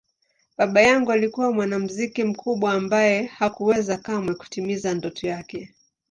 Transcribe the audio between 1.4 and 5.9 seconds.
mwanamuziki mkubwa ambaye hakuweza kamwe kutimiza ndoto yake.